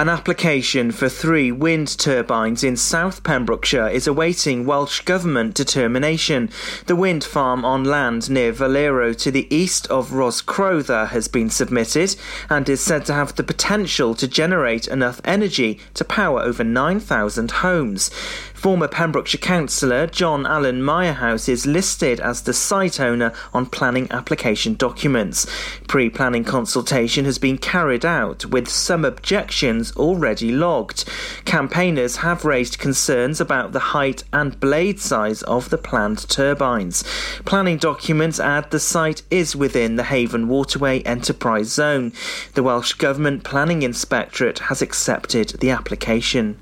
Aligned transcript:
An 0.00 0.08
application 0.08 0.92
for 0.92 1.10
three 1.10 1.52
wind 1.52 1.98
turbines 1.98 2.64
in 2.64 2.78
South 2.78 3.22
Pembrokeshire 3.22 3.88
is 3.88 4.06
awaiting 4.06 4.64
Welsh 4.64 5.02
Government 5.02 5.52
determination. 5.52 6.48
The 6.86 6.96
wind 6.96 7.22
farm 7.22 7.66
on 7.66 7.84
land 7.84 8.30
near 8.30 8.50
Valero 8.50 9.12
to 9.12 9.30
the 9.30 9.46
east 9.54 9.86
of 9.88 10.12
Roscrowther 10.12 11.08
has 11.08 11.28
been 11.28 11.50
submitted 11.50 12.16
and 12.48 12.66
is 12.66 12.80
said 12.80 13.04
to 13.04 13.12
have 13.12 13.34
the 13.34 13.42
potential 13.42 14.14
to 14.14 14.26
generate 14.26 14.88
enough 14.88 15.20
energy 15.22 15.78
to 15.92 16.04
power 16.06 16.40
over 16.40 16.64
9,000 16.64 17.50
homes. 17.50 18.08
Former 18.54 18.88
Pembrokeshire 18.88 19.40
councillor 19.40 20.06
John 20.06 20.46
Allen 20.46 20.82
Mirehouse 20.82 21.46
is 21.46 21.66
listed 21.66 22.20
as 22.20 22.42
the 22.42 22.54
site 22.54 23.00
owner 23.00 23.34
on 23.52 23.66
planning 23.66 24.10
application 24.10 24.74
documents. 24.74 25.46
Pre 25.88 26.08
planning 26.08 26.44
consultation 26.44 27.26
has 27.26 27.38
been 27.38 27.58
carried 27.58 28.06
out 28.06 28.46
with 28.46 28.66
some 28.66 29.04
objections 29.04 29.89
already 29.96 30.52
logged. 30.52 31.04
Campaigners 31.44 32.16
have 32.16 32.44
raised 32.44 32.78
concerns 32.78 33.40
about 33.40 33.72
the 33.72 33.78
height 33.94 34.24
and 34.32 34.58
blade 34.60 35.00
size 35.00 35.42
of 35.42 35.70
the 35.70 35.78
planned 35.78 36.28
turbines. 36.28 37.02
Planning 37.44 37.78
documents 37.78 38.40
add 38.40 38.70
the 38.70 38.80
site 38.80 39.22
is 39.30 39.56
within 39.56 39.96
the 39.96 40.04
Haven 40.04 40.48
Waterway 40.48 41.00
Enterprise 41.02 41.72
Zone. 41.72 42.12
The 42.54 42.62
Welsh 42.62 42.94
Government 42.94 43.44
Planning 43.44 43.82
Inspectorate 43.82 44.60
has 44.60 44.82
accepted 44.82 45.48
the 45.60 45.70
application. 45.70 46.58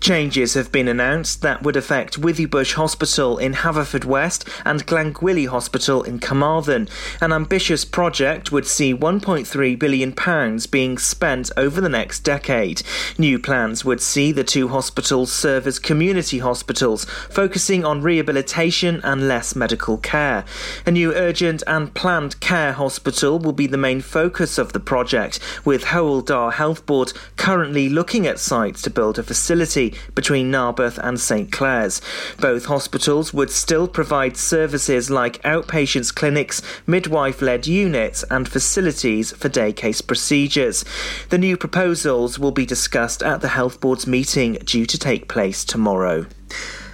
Changes 0.00 0.54
have 0.54 0.70
been 0.70 0.86
announced 0.86 1.42
that 1.42 1.62
would 1.62 1.76
affect 1.76 2.20
Withybush 2.20 2.74
Hospital 2.74 3.36
in 3.36 3.52
Haverfordwest 3.52 4.48
and 4.64 4.86
Glangwili 4.86 5.48
Hospital 5.48 6.04
in 6.04 6.20
Carmarthen. 6.20 6.88
An 7.20 7.32
ambitious 7.32 7.84
project 7.84 8.52
would 8.52 8.64
see 8.64 8.94
£1.3 8.94 9.78
billion 9.78 10.58
being 10.70 10.98
spent 10.98 11.50
over 11.56 11.80
the 11.80 11.88
next 11.88 12.20
decade. 12.20 12.82
New 13.18 13.40
plans 13.40 13.84
would 13.84 14.00
see 14.00 14.30
the 14.30 14.44
two 14.44 14.68
hospitals 14.68 15.32
serve 15.32 15.66
as 15.66 15.80
community 15.80 16.38
hospitals, 16.38 17.04
focusing 17.28 17.84
on 17.84 18.00
rehabilitation 18.00 19.00
and 19.02 19.26
less 19.26 19.56
medical 19.56 19.98
care. 19.98 20.44
A 20.86 20.92
new 20.92 21.12
urgent 21.12 21.64
and 21.66 21.92
planned 21.92 22.38
care 22.38 22.72
hospital 22.72 23.38
will 23.40 23.52
be 23.52 23.66
the 23.66 23.76
main 23.76 24.00
focus 24.00 24.58
of 24.58 24.72
the 24.72 24.80
project, 24.80 25.40
with 25.64 25.86
Hywel 25.86 26.24
Dda 26.24 26.52
Health 26.52 26.86
Board 26.86 27.12
currently 27.36 27.88
looking 27.88 28.26
at 28.28 28.38
sites 28.38 28.80
to 28.82 28.90
build 28.90 29.18
a 29.18 29.22
facility 29.24 29.87
between 30.14 30.50
Narberth 30.50 30.98
and 30.98 31.18
St 31.20 31.50
Clears. 31.52 32.00
Both 32.40 32.66
hospitals 32.66 33.34
would 33.34 33.50
still 33.50 33.88
provide 33.88 34.36
services 34.36 35.10
like 35.10 35.42
outpatients 35.42 36.14
clinics, 36.14 36.62
midwife 36.86 37.42
led 37.42 37.66
units, 37.66 38.24
and 38.30 38.48
facilities 38.48 39.32
for 39.32 39.48
day 39.48 39.72
case 39.72 40.00
procedures. 40.00 40.84
The 41.30 41.38
new 41.38 41.56
proposals 41.56 42.38
will 42.38 42.52
be 42.52 42.66
discussed 42.66 43.22
at 43.22 43.40
the 43.40 43.48
Health 43.48 43.80
Board's 43.80 44.06
meeting 44.06 44.54
due 44.64 44.86
to 44.86 44.98
take 44.98 45.28
place 45.28 45.64
tomorrow. 45.64 46.26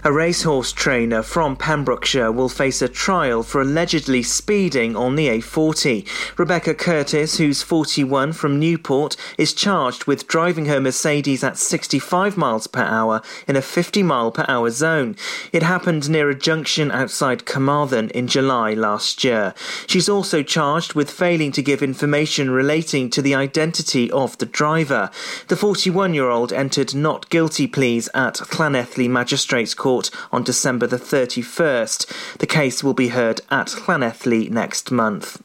A 0.07 0.13
racehorse 0.13 0.71
trainer 0.71 1.23
from 1.23 1.57
Pembrokeshire 1.57 2.31
will 2.31 2.51
face 2.51 2.83
a 2.83 2.91
trial 2.91 3.43
for 3.43 3.63
allegedly 3.63 4.23
speeding 4.23 4.95
on 4.95 5.17
the 5.17 5.29
A40. 5.29 6.07
Rebecca 6.39 6.75
Curtis, 6.75 7.39
who's 7.39 7.63
41 7.63 8.35
from 8.35 8.61
Newport, 8.61 9.17
is 9.39 9.55
charged 9.55 10.05
with 10.05 10.29
driving 10.29 10.67
her 10.67 10.79
Mercedes 10.79 11.43
at 11.43 11.57
65 11.57 12.37
miles 12.37 12.67
per 12.67 12.83
hour 12.83 13.23
in 13.49 13.57
a 13.57 13.63
50 13.63 14.03
mile 14.03 14.31
per 14.31 14.45
hour 14.47 14.69
zone. 14.69 15.17
It 15.55 15.63
happened 15.63 16.11
near 16.11 16.29
a 16.29 16.35
junction 16.35 16.91
outside 16.91 17.47
Carmarthen 17.47 18.11
in 18.11 18.27
July 18.27 18.75
last 18.75 19.25
year. 19.25 19.55
She's 19.87 20.11
also 20.11 20.43
charged 20.43 20.93
with 20.93 21.11
failing 21.11 21.51
to 21.53 21.63
give 21.63 21.83
information 21.83 22.51
relating 22.51 23.09
to 23.09 23.23
the 23.23 23.35
identity 23.35 24.11
of 24.11 24.37
the 24.37 24.45
driver. 24.45 25.11
The 25.49 25.57
41 25.57 26.13
year 26.13 26.29
old 26.29 26.53
entered 26.53 26.95
not 26.95 27.31
guilty 27.31 27.67
pleas 27.67 28.11
at 28.13 28.35
Llanelli 28.35 29.09
Magistrates 29.09 29.73
Court 29.73 29.94
Court 29.95 30.11
on 30.33 30.43
December 30.43 30.89
the 30.89 30.97
31st. 30.97 32.39
The 32.39 32.49
case 32.49 32.83
will 32.83 32.95
be 32.95 33.09
heard 33.09 33.43
at 33.49 33.69
Llanelli 33.69 34.51
next 34.51 34.91
month. 34.91 35.41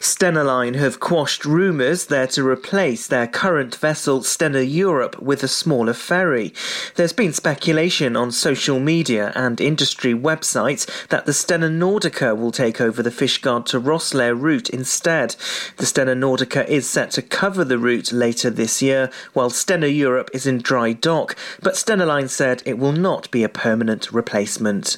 Stena 0.00 0.76
have 0.76 0.98
quashed 0.98 1.44
rumours 1.44 2.06
they're 2.06 2.26
to 2.26 2.46
replace 2.46 3.06
their 3.06 3.26
current 3.26 3.76
vessel 3.76 4.20
Stena 4.20 4.64
Europe 4.66 5.20
with 5.20 5.42
a 5.42 5.48
smaller 5.48 5.92
ferry. 5.92 6.54
There's 6.94 7.12
been 7.12 7.34
speculation 7.34 8.16
on 8.16 8.32
social 8.32 8.80
media 8.80 9.30
and 9.34 9.60
industry 9.60 10.14
websites 10.14 10.88
that 11.08 11.26
the 11.26 11.32
Stena 11.32 11.70
Nordica 11.70 12.34
will 12.34 12.50
take 12.50 12.80
over 12.80 13.02
the 13.02 13.10
Fishguard 13.10 13.66
to 13.66 13.78
Rosslare 13.80 14.40
route 14.40 14.70
instead. 14.70 15.36
The 15.76 15.84
Stena 15.84 16.16
Nordica 16.16 16.66
is 16.66 16.88
set 16.88 17.10
to 17.12 17.22
cover 17.22 17.62
the 17.62 17.78
route 17.78 18.10
later 18.10 18.48
this 18.48 18.80
year, 18.80 19.10
while 19.34 19.50
Stena 19.50 19.94
Europe 19.94 20.30
is 20.32 20.46
in 20.46 20.62
dry 20.62 20.94
dock, 20.94 21.36
but 21.60 21.74
Stena 21.74 22.06
Line 22.06 22.28
said 22.28 22.62
it 22.64 22.78
will 22.78 22.92
not 22.92 23.30
be 23.30 23.44
a 23.44 23.50
permanent 23.50 24.10
replacement. 24.10 24.96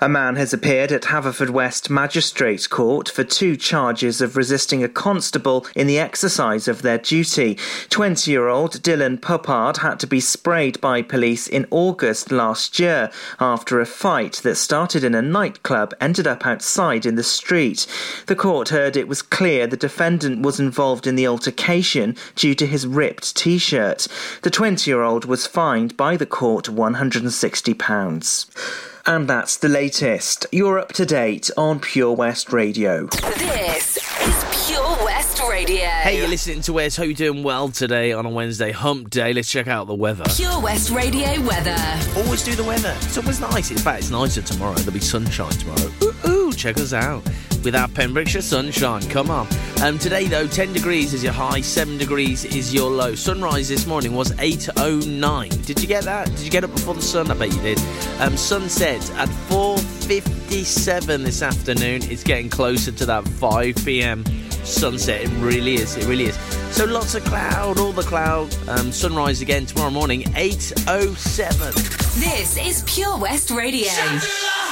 A 0.00 0.08
man 0.08 0.36
has 0.36 0.52
appeared 0.52 0.92
at 0.92 1.02
Haverfordwest 1.02 1.90
Magistrates 1.90 2.68
Court 2.68 3.08
for 3.08 3.24
two 3.24 3.56
charges 3.56 4.20
of 4.20 4.35
resisting 4.36 4.84
a 4.84 4.88
constable 4.88 5.66
in 5.74 5.86
the 5.86 5.98
exercise 5.98 6.68
of 6.68 6.82
their 6.82 6.98
duty. 6.98 7.58
20 7.90 8.30
year 8.30 8.48
old 8.48 8.82
Dylan 8.82 9.18
Puppard 9.18 9.78
had 9.78 9.98
to 10.00 10.06
be 10.06 10.20
sprayed 10.20 10.80
by 10.80 11.02
police 11.02 11.48
in 11.48 11.66
August 11.70 12.30
last 12.30 12.78
year 12.78 13.10
after 13.40 13.80
a 13.80 13.86
fight 13.86 14.34
that 14.44 14.56
started 14.56 15.02
in 15.02 15.14
a 15.14 15.22
nightclub 15.22 15.94
ended 16.00 16.26
up 16.26 16.46
outside 16.46 17.06
in 17.06 17.14
the 17.14 17.22
street. 17.22 17.86
The 18.26 18.36
court 18.36 18.68
heard 18.68 18.96
it 18.96 19.08
was 19.08 19.22
clear 19.22 19.66
the 19.66 19.76
defendant 19.76 20.42
was 20.42 20.60
involved 20.60 21.06
in 21.06 21.16
the 21.16 21.26
altercation 21.26 22.16
due 22.34 22.54
to 22.54 22.66
his 22.66 22.86
ripped 22.86 23.36
t 23.36 23.58
shirt. 23.58 24.08
The 24.42 24.50
20 24.50 24.90
year 24.90 25.02
old 25.02 25.24
was 25.24 25.46
fined 25.46 25.96
by 25.96 26.16
the 26.16 26.26
court 26.26 26.66
£160. 26.66 28.95
And 29.08 29.28
that's 29.28 29.58
the 29.58 29.68
latest. 29.68 30.46
You're 30.50 30.80
up 30.80 30.92
to 30.94 31.06
date 31.06 31.48
on 31.56 31.78
Pure 31.78 32.14
West 32.14 32.52
Radio. 32.52 33.06
This 33.06 33.98
is 33.98 34.66
Pure 34.66 35.04
West 35.04 35.40
Radio. 35.48 35.86
Hey, 35.86 36.18
you're 36.18 36.26
listening 36.26 36.60
to 36.62 36.72
Wes. 36.72 36.96
Hope 36.96 37.06
you're 37.06 37.14
doing 37.14 37.44
well 37.44 37.68
today 37.68 38.12
on 38.12 38.26
a 38.26 38.28
Wednesday 38.28 38.72
hump 38.72 39.10
day. 39.10 39.32
Let's 39.32 39.48
check 39.48 39.68
out 39.68 39.86
the 39.86 39.94
weather. 39.94 40.24
Pure 40.34 40.60
West 40.60 40.90
Radio 40.90 41.40
weather. 41.42 41.76
Always 42.16 42.42
do 42.42 42.56
the 42.56 42.64
weather. 42.64 42.96
It's 43.02 43.16
always 43.16 43.38
nice. 43.38 43.70
In 43.70 43.76
fact, 43.76 44.00
it's 44.00 44.10
nicer 44.10 44.42
tomorrow. 44.42 44.74
There'll 44.74 44.92
be 44.92 44.98
sunshine 44.98 45.52
tomorrow. 45.52 45.92
Ooh, 46.02 46.28
ooh 46.28 46.52
check 46.52 46.76
us 46.78 46.92
out 46.92 47.22
with 47.64 47.74
our 47.74 47.88
Pembrokeshire 47.88 48.42
sunshine. 48.42 49.02
Come 49.08 49.30
on. 49.30 49.46
Um, 49.82 49.98
today, 49.98 50.26
though, 50.26 50.46
10 50.46 50.72
degrees 50.72 51.12
is 51.12 51.22
your 51.22 51.32
high, 51.32 51.60
7 51.60 51.98
degrees 51.98 52.44
is 52.44 52.72
your 52.72 52.90
low. 52.90 53.14
Sunrise 53.14 53.68
this 53.68 53.86
morning 53.86 54.14
was 54.14 54.32
8.09. 54.32 55.66
Did 55.66 55.80
you 55.80 55.86
get 55.86 56.04
that? 56.04 56.26
Did 56.28 56.40
you 56.40 56.50
get 56.50 56.64
up 56.64 56.72
before 56.72 56.94
the 56.94 57.02
sun? 57.02 57.30
I 57.30 57.34
bet 57.34 57.52
you 57.54 57.60
did. 57.60 57.78
Um, 58.20 58.36
sunset 58.36 59.10
at 59.12 59.28
4.57 59.48 61.24
this 61.24 61.42
afternoon. 61.42 62.02
It's 62.04 62.22
getting 62.22 62.48
closer 62.48 62.92
to 62.92 63.06
that 63.06 63.26
5 63.26 63.76
p.m. 63.84 64.24
sunset. 64.64 65.22
It 65.22 65.30
really 65.38 65.74
is. 65.74 65.96
It 65.96 66.06
really 66.06 66.24
is. 66.24 66.36
So 66.74 66.84
lots 66.84 67.14
of 67.14 67.24
cloud, 67.24 67.78
all 67.78 67.92
the 67.92 68.02
cloud. 68.02 68.54
Um, 68.68 68.92
sunrise 68.92 69.40
again 69.40 69.66
tomorrow 69.66 69.90
morning, 69.90 70.22
8.07. 70.22 71.96
This 72.20 72.56
is 72.58 72.82
Pure 72.86 73.18
West 73.18 73.50
Radio. 73.50 73.90
Radio. 73.90 74.65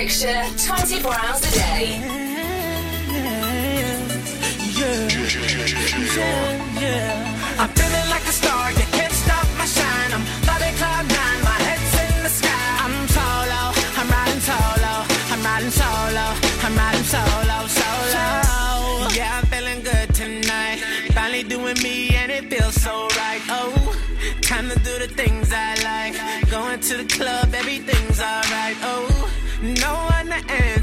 Pembrokeshire, 0.00 0.46
24 0.56 1.12
hours 1.12 1.40
a 1.44 1.50
day. 1.52 2.19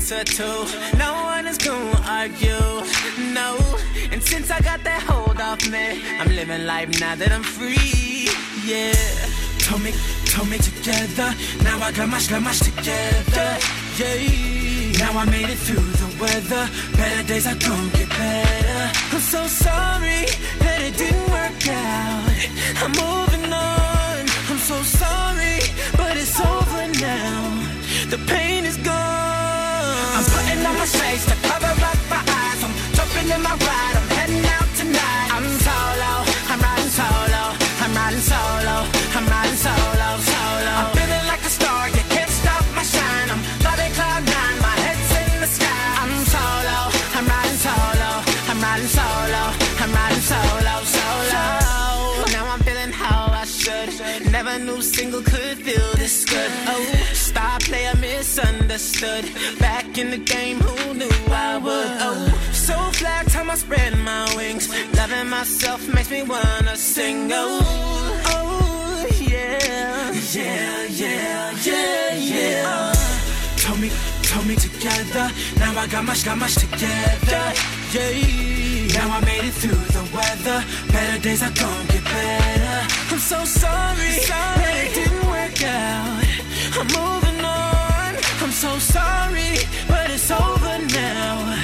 To, 0.08 0.66
no 0.98 1.22
one 1.24 1.46
is 1.48 1.58
gonna 1.58 2.02
argue. 2.08 2.48
No, 3.34 3.58
and 4.10 4.24
since 4.24 4.50
I 4.50 4.62
got 4.62 4.82
that 4.86 5.04
hold 5.04 5.42
off 5.42 5.60
me, 5.70 6.02
I'm 6.20 6.30
living 6.30 6.66
life 6.66 6.98
now 7.02 7.16
that 7.16 7.30
I'm 7.30 7.44
free. 7.44 8.30
Yeah, 8.64 8.96
told 9.60 9.84
me, 9.84 9.92
told 10.26 10.48
me 10.48 10.60
together. 10.60 11.36
Now 11.62 11.84
I 11.84 11.92
got 11.92 12.08
my 12.08 12.40
much 12.40 12.60
together. 12.60 13.50
Yeah, 14.00 14.96
now 15.04 15.12
I 15.20 15.26
made 15.26 15.50
it 15.50 15.60
through 15.68 15.84
the 15.84 16.10
weather. 16.22 16.70
Better 16.96 17.28
days 17.28 17.46
are 17.46 17.60
gonna 17.60 17.92
get 17.92 18.08
better. 18.08 18.84
I'm 19.12 19.20
so 19.20 19.46
sorry 19.48 20.24
that 20.64 20.80
it 20.88 20.96
didn't 20.96 21.30
work 21.36 21.68
out. 21.68 22.32
I'm 22.80 22.92
moving 22.96 23.52
on. 23.52 24.24
I'm 24.52 24.62
so 24.72 24.82
sorry, 24.84 25.60
but 26.00 26.16
it's 26.16 26.40
over 26.40 26.88
now. 26.96 27.44
The 28.10 28.20
pain 28.26 28.64
is 28.64 28.78
gone. 28.78 29.47
On 30.68 30.78
my 30.78 30.84
shades 30.84 31.26
to 31.26 31.36
cover 31.48 31.74
up 31.90 31.98
my 32.10 32.18
eyes. 32.18 32.62
I'm 32.62 32.74
jumping 32.94 33.30
in 33.32 33.42
my 33.42 33.56
ride. 33.56 33.97
Misunderstood. 58.78 59.60
Back 59.60 59.98
in 59.98 60.12
the 60.12 60.18
game, 60.18 60.60
who 60.60 60.94
knew 60.94 61.10
I 61.30 61.58
would? 61.58 61.98
Oh, 62.00 62.52
so 62.52 62.76
fly 62.98 63.24
time 63.28 63.50
I 63.50 63.56
spread 63.56 63.98
my 63.98 64.26
wings. 64.36 64.70
Loving 64.96 65.30
myself 65.30 65.82
makes 65.94 66.12
me 66.12 66.24
wanna 66.24 66.76
sing. 66.76 67.30
Oh, 67.32 67.60
oh, 68.26 69.08
yeah, 69.20 70.12
yeah, 70.34 70.86
yeah, 70.86 71.52
yeah, 71.64 72.14
yeah. 72.16 72.64
Uh, 72.68 72.94
Told 73.58 73.80
me, 73.80 73.90
told 74.24 74.46
me 74.48 74.56
together. 74.56 75.30
Now 75.60 75.78
I 75.78 75.88
got 75.88 76.06
much, 76.06 76.24
got 76.24 76.38
much 76.38 76.56
together. 76.56 77.44
Yeah. 77.94 78.94
Now 78.98 79.18
I 79.18 79.20
made 79.26 79.46
it 79.50 79.54
through 79.54 79.86
the 79.98 80.04
weather. 80.16 80.64
Better 80.92 81.20
days 81.22 81.42
are 81.44 81.52
gonna 81.52 81.92
get 81.94 82.04
better. 82.04 82.80
I'm 83.12 83.20
so 83.20 83.44
sorry, 83.44 84.12
sorry. 84.30 84.62
that 84.64 84.86
it 84.86 84.94
didn't 84.94 85.26
work 85.28 85.64
out. 85.64 86.24
I'm. 86.80 87.24
I'm 87.24 87.27
so 88.58 88.80
sorry, 88.80 89.54
but 89.88 90.10
it's 90.10 90.32
over 90.32 90.80
now. 90.88 91.56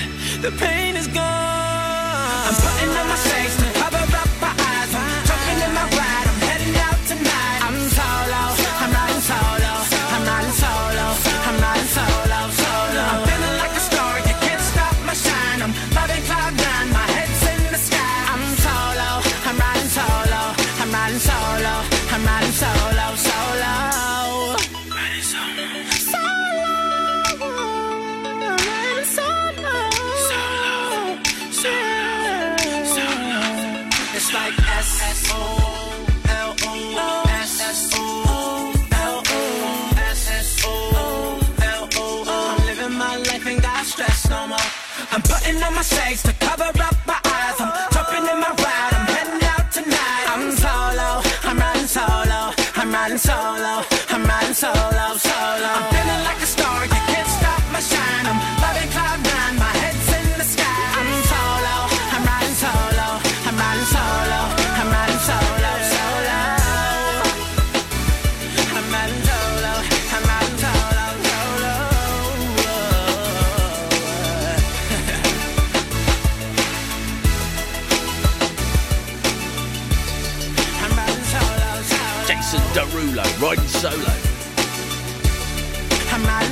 The 0.42 0.52
pain 0.60 0.96
is 0.96 1.08
gone. 1.08 1.73
On 45.64 45.74
my 45.74 45.82
shades 45.82 46.24
to 46.24 46.34
cover 46.34 46.72
up 46.82 46.93
Derulo 82.74 83.42
riding 83.42 83.68
solo. 83.68 84.34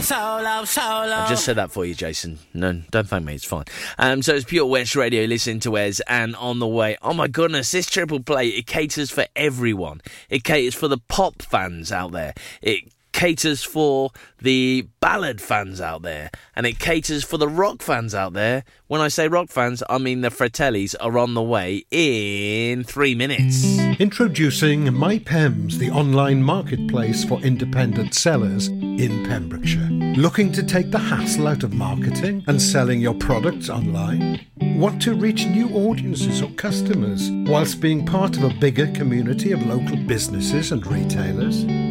Solo. 0.02 0.66
Solo. 0.66 1.14
I've 1.14 1.30
just 1.30 1.46
said 1.46 1.58
that 1.58 1.72
for 1.72 1.86
you, 1.86 1.94
Jason. 1.94 2.40
No, 2.54 2.82
don't 2.90 3.08
thank 3.08 3.24
me. 3.24 3.36
It's 3.36 3.46
fine. 3.46 3.66
Um, 4.00 4.24
so 4.24 4.34
it's 4.34 4.46
Pure 4.46 4.66
West 4.66 4.96
Radio. 4.96 5.26
Listen 5.26 5.60
to 5.62 5.72
Wes 5.72 6.02
and 6.08 6.36
on 6.38 6.60
the 6.60 6.68
way. 6.68 6.98
Oh 7.04 7.14
my 7.14 7.28
goodness, 7.28 7.72
this 7.72 7.86
triple 7.86 8.20
play 8.20 8.48
it 8.48 8.66
caters 8.66 9.12
for 9.12 9.26
everyone. 9.36 10.02
It 10.30 10.44
caters 10.44 10.74
for 10.74 10.88
the 10.88 10.98
pop 10.98 11.42
fans 11.44 11.92
out 11.92 12.14
there. 12.14 12.34
It 12.62 12.92
caters 13.22 13.62
for 13.62 14.10
the 14.42 14.88
ballad 15.00 15.40
fans 15.40 15.80
out 15.80 16.02
there, 16.02 16.32
and 16.56 16.66
it 16.66 16.80
caters 16.80 17.24
for 17.24 17.38
the 17.38 17.48
rock 17.48 17.84
fans 17.84 18.16
out 18.16 18.34
there. 18.34 18.64
When 18.88 19.00
I 19.00 19.10
say 19.10 19.28
rock 19.28 19.50
fans, 19.50 19.84
I 19.88 20.00
mean 20.00 20.22
the 20.22 20.30
Fratellis 20.30 20.96
are 21.00 21.20
on 21.20 21.36
the 21.36 21.42
way 21.44 21.86
in 21.92 22.84
three 22.84 23.14
minutes. 23.14 23.78
Introducing 24.00 24.86
MyPems, 24.86 25.76
the 25.76 25.92
online 25.92 26.42
marketplace 26.42 27.24
for 27.24 27.40
independent 27.42 28.16
sellers 28.16 28.70
in 28.70 29.24
Pembrokeshire. 29.28 29.88
Looking 30.18 30.52
to 30.54 30.64
take 30.64 30.90
the 30.90 30.98
hassle 30.98 31.48
out 31.48 31.62
of 31.62 31.76
marketing 31.76 32.44
and 32.48 32.60
selling 32.60 33.02
your 33.02 33.14
products 33.14 33.70
online? 33.70 34.44
Want 34.60 35.00
to 35.04 35.14
reach 35.14 35.46
new 35.46 35.70
audiences 35.70 36.42
or 36.42 36.50
customers 36.54 37.30
whilst 37.48 37.82
being 37.82 38.04
part 38.04 38.36
of 38.36 38.44
a 38.46 38.54
bigger 38.56 38.88
community 38.94 39.52
of 39.52 39.64
local 39.64 39.98
businesses 40.08 40.72
and 40.72 40.84
retailers? 40.88 41.91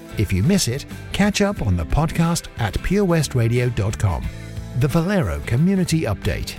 If 0.17 0.31
you 0.33 0.43
miss 0.43 0.67
it, 0.67 0.85
catch 1.13 1.41
up 1.41 1.61
on 1.61 1.77
the 1.77 1.85
podcast 1.85 2.47
at 2.59 2.73
purewestradio.com. 2.75 4.25
The 4.79 4.87
Valero 4.87 5.39
Community 5.41 6.01
Update. 6.01 6.55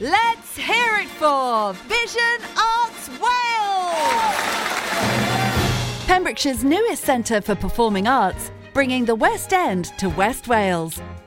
Let's 0.00 0.56
hear 0.56 0.96
it 0.96 1.08
for 1.08 1.72
Vision 1.74 2.38
Arts 2.58 3.08
Wales! 3.08 4.62
Pembrokeshire's 6.06 6.64
newest 6.64 7.04
centre 7.04 7.40
for 7.40 7.54
performing 7.54 8.08
arts, 8.08 8.50
bringing 8.74 9.04
the 9.04 9.14
West 9.14 9.52
End 9.52 9.92
to 9.98 10.08
West 10.10 10.48
Wales, 10.48 11.00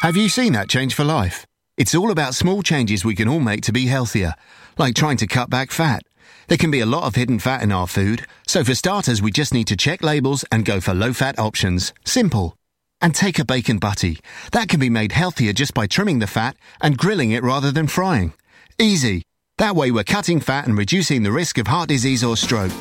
Have 0.00 0.16
you 0.16 0.30
seen 0.30 0.54
that 0.54 0.70
change 0.70 0.94
for 0.94 1.04
life? 1.04 1.44
It's 1.76 1.94
all 1.94 2.10
about 2.10 2.34
small 2.34 2.62
changes 2.62 3.04
we 3.04 3.14
can 3.14 3.28
all 3.28 3.38
make 3.38 3.60
to 3.64 3.72
be 3.72 3.84
healthier, 3.84 4.34
like 4.78 4.94
trying 4.94 5.18
to 5.18 5.26
cut 5.26 5.50
back 5.50 5.70
fat. 5.70 6.02
There 6.48 6.56
can 6.56 6.70
be 6.70 6.80
a 6.80 6.86
lot 6.86 7.04
of 7.04 7.16
hidden 7.16 7.38
fat 7.38 7.62
in 7.62 7.70
our 7.70 7.86
food, 7.86 8.26
so 8.46 8.64
for 8.64 8.74
starters, 8.74 9.20
we 9.20 9.30
just 9.30 9.52
need 9.52 9.66
to 9.66 9.76
check 9.76 10.02
labels 10.02 10.42
and 10.50 10.64
go 10.64 10.80
for 10.80 10.94
low 10.94 11.12
fat 11.12 11.38
options. 11.38 11.92
Simple. 12.06 12.56
And 13.02 13.14
take 13.14 13.38
a 13.38 13.44
bacon 13.44 13.76
butty. 13.76 14.20
That 14.52 14.70
can 14.70 14.80
be 14.80 14.88
made 14.88 15.12
healthier 15.12 15.52
just 15.52 15.74
by 15.74 15.86
trimming 15.86 16.20
the 16.20 16.26
fat 16.26 16.56
and 16.80 16.96
grilling 16.96 17.32
it 17.32 17.42
rather 17.42 17.70
than 17.70 17.86
frying. 17.86 18.32
Easy. 18.78 19.22
That 19.58 19.76
way, 19.76 19.90
we're 19.90 20.04
cutting 20.04 20.40
fat 20.40 20.66
and 20.66 20.78
reducing 20.78 21.24
the 21.24 21.32
risk 21.32 21.58
of 21.58 21.66
heart 21.66 21.90
disease 21.90 22.24
or 22.24 22.38
stroke. 22.38 22.72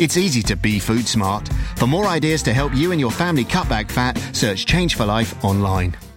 It's 0.00 0.16
easy 0.16 0.42
to 0.42 0.56
be 0.56 0.80
food 0.80 1.06
smart. 1.06 1.48
For 1.76 1.86
more 1.86 2.08
ideas 2.08 2.42
to 2.42 2.52
help 2.52 2.74
you 2.74 2.90
and 2.90 3.00
your 3.00 3.12
family 3.12 3.44
cut 3.44 3.68
back 3.68 3.92
fat, 3.92 4.18
search 4.32 4.66
Change 4.66 4.96
for 4.96 5.06
Life 5.06 5.44
online. 5.44 5.96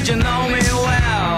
Said 0.00 0.16
you 0.16 0.22
know 0.22 0.48
me 0.48 0.60
well. 0.72 1.36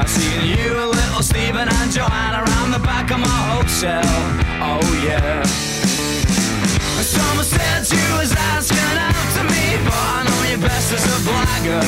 I've 0.00 0.08
seen 0.08 0.56
you 0.56 0.72
and 0.78 0.90
little 0.90 1.22
Stephen 1.22 1.68
and 1.68 1.90
Joanna 1.92 2.44
around 2.44 2.70
the 2.72 2.78
back 2.78 3.10
of 3.10 3.20
my 3.20 3.40
hotel. 3.52 4.02
Oh 4.60 4.80
yeah. 5.04 5.42
Someone 7.02 7.44
said 7.44 7.84
you 7.92 8.08
was 8.18 8.32
asking 8.32 8.96
after 8.96 9.44
me, 9.44 9.76
but 9.84 10.04
I 10.16 10.24
know 10.24 10.40
you 10.50 10.58
best 10.58 10.92
as 10.92 11.04
a 11.04 11.18
blagger. 11.28 11.84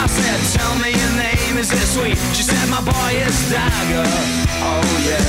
I 0.00 0.06
said, 0.06 0.38
tell 0.56 0.74
me 0.80 0.90
your 0.96 1.14
name, 1.16 1.58
is 1.58 1.72
it 1.72 1.86
sweet? 1.92 2.16
She 2.34 2.42
said, 2.42 2.68
my 2.70 2.80
boy 2.80 3.12
is 3.20 3.36
Dagger. 3.50 4.08
Oh 4.64 4.88
yeah. 5.04 5.28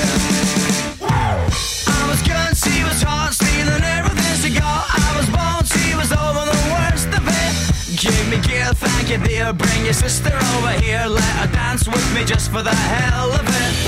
I 1.02 2.08
was 2.08 2.22
good, 2.24 2.56
she 2.56 2.84
was 2.84 3.02
hot, 3.02 3.34
stealing 3.34 3.84
everything 3.84 4.36
she 4.40 4.58
got. 4.58 4.86
I 4.88 5.18
was 5.18 5.28
born, 5.28 5.66
she 5.66 5.96
was 5.96 6.12
over 6.12 6.41
Give 8.02 8.30
me 8.32 8.40
gear, 8.40 8.66
thank 8.74 9.12
you 9.12 9.20
dear. 9.20 9.54
Bring 9.54 9.84
your 9.86 9.94
sister 9.94 10.34
over 10.34 10.72
here, 10.82 11.06
let 11.08 11.24
her 11.24 11.54
dance 11.54 11.88
with 11.88 12.16
me 12.16 12.26
just 12.26 12.50
for 12.50 12.64
the 12.64 12.74
hell 12.74 13.32
of 13.32 13.46
it. 13.46 13.82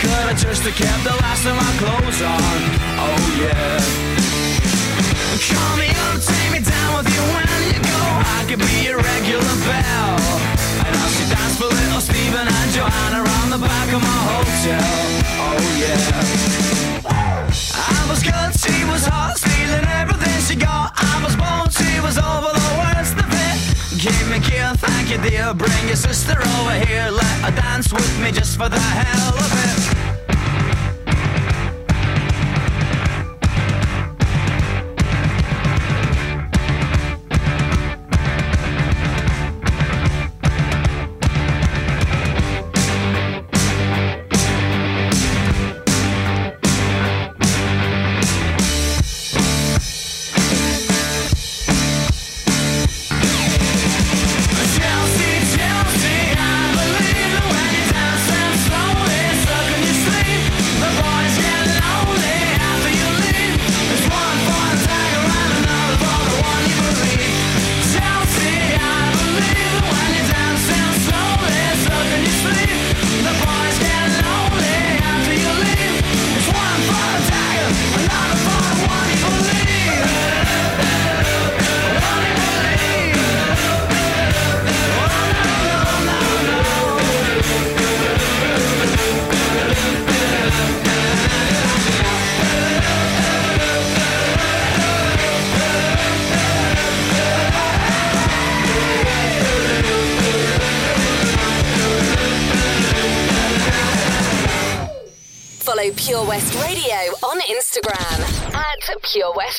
It 0.00 0.36
just 0.36 0.64
to 0.64 0.70
keep 0.70 0.98
the 1.04 1.14
last 1.20 1.44
of 1.44 1.54
my 1.56 1.72
clothes 1.76 2.22
on. 2.22 2.60
Oh 2.96 3.24
yeah. 3.36 3.80
Call 5.52 5.76
me 5.76 5.88
up, 6.06 6.20
take 6.20 6.50
me 6.52 6.60
down 6.60 6.90
with 6.96 7.08
you 7.12 7.22
when 7.34 7.60
you 7.68 7.80
go. 7.80 8.00
I 8.38 8.44
could 8.48 8.60
be 8.60 8.88
your 8.88 8.98
regular 8.98 9.56
belle. 9.68 10.20
And 10.86 10.92
I'll 10.96 11.12
see 11.16 11.28
dance 11.28 11.56
for 11.58 11.68
little 11.68 12.00
Stephen 12.00 12.46
and 12.48 12.70
Joanna 12.72 13.18
around 13.24 13.50
the 13.50 13.58
back 13.58 13.88
of 13.92 14.00
my 14.00 14.20
hotel. 14.32 14.92
Oh 15.44 15.60
yeah. 15.82 16.62
I 17.74 18.00
was 18.08 18.22
good, 18.22 18.50
she 18.58 18.84
was 18.84 19.04
hot, 19.04 19.36
stealing 19.36 19.86
everything 20.00 20.38
she 20.48 20.56
got. 20.56 20.92
I 20.96 21.20
was 21.24 21.34
bold, 21.36 21.72
she 21.72 22.00
was 22.00 22.16
over 22.18 22.52
the 22.56 22.88
it. 22.88 22.91
Give 24.02 24.28
me 24.28 24.40
kill, 24.40 24.74
thank 24.74 25.10
you 25.10 25.18
dear. 25.18 25.54
Bring 25.54 25.86
your 25.86 25.94
sister 25.94 26.32
over 26.32 26.72
here, 26.72 27.08
let 27.12 27.24
her 27.44 27.52
dance 27.52 27.92
with 27.92 28.20
me 28.20 28.32
just 28.32 28.58
for 28.58 28.68
the 28.68 28.80
hell 28.80 29.38
of 29.38 30.08
it. 30.08 30.11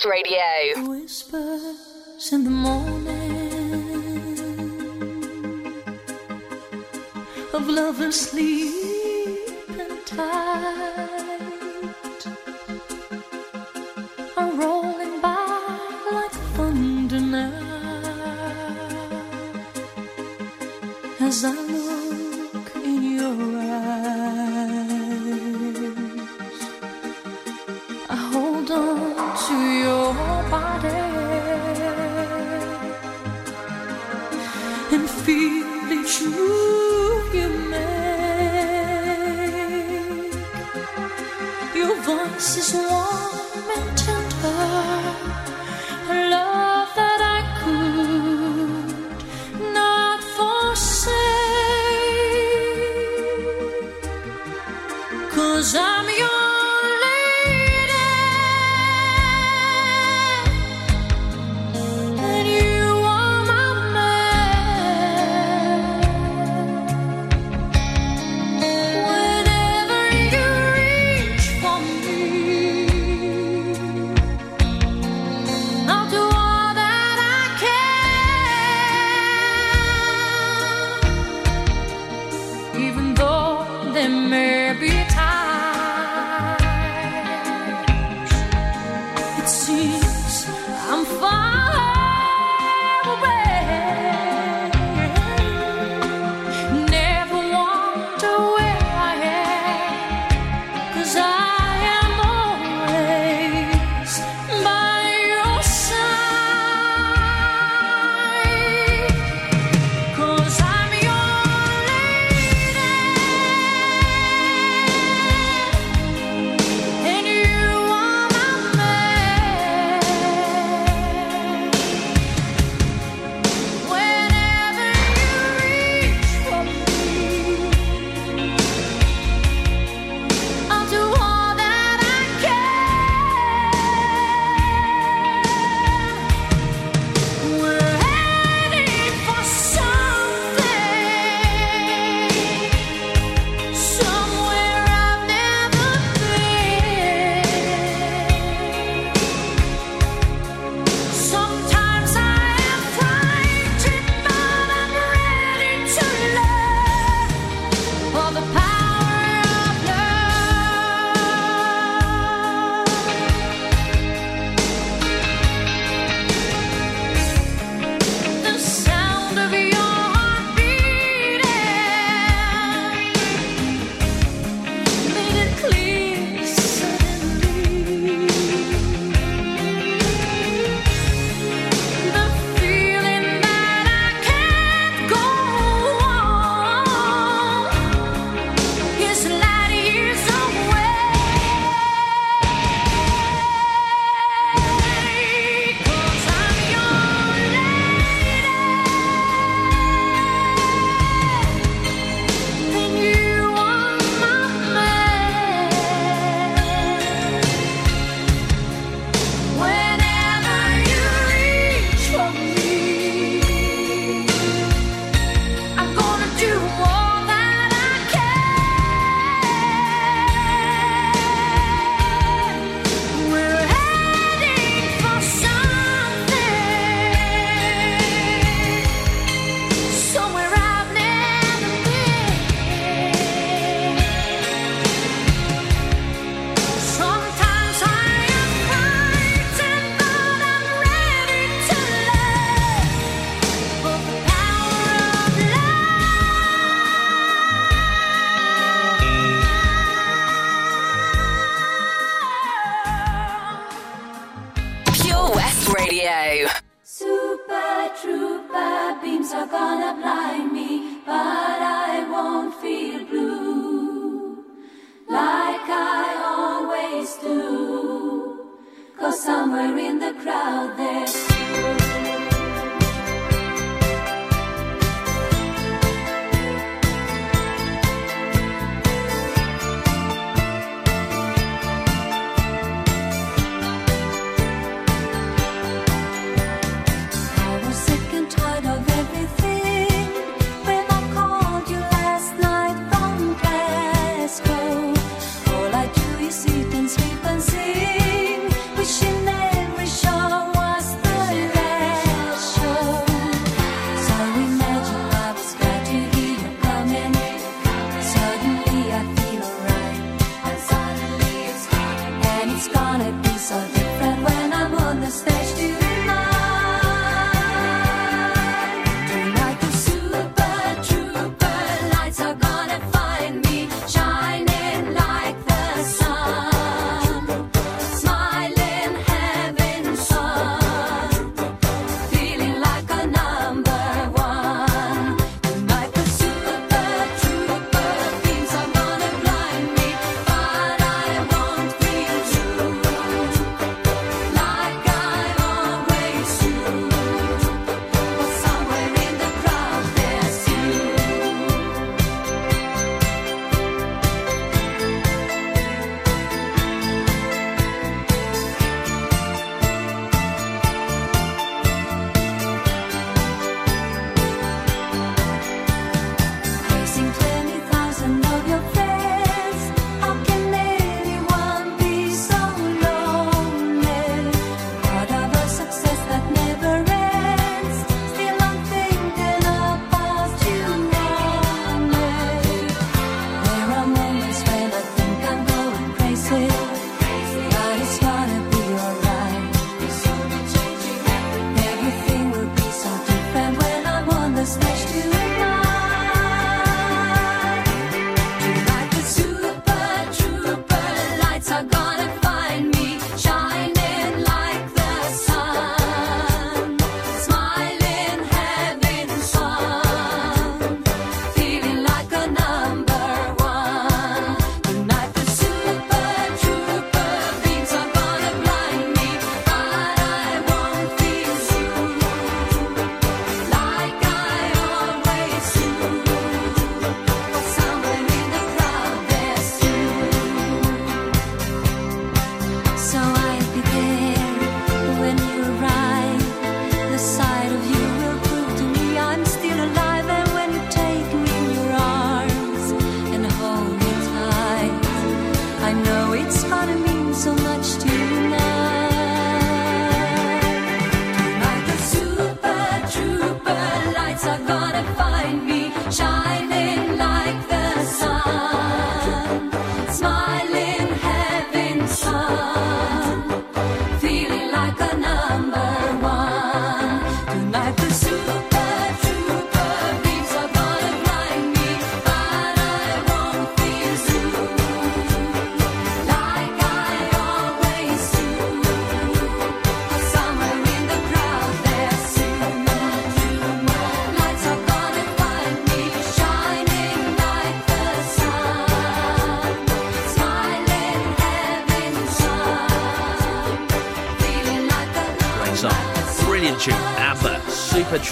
Radio. 0.06 0.90
Whispers 0.90 2.34
in 2.34 2.44
the 2.44 2.50
morning 2.50 3.08
of 7.54 7.70
lovers 7.70 8.20
sleeping 8.20 8.53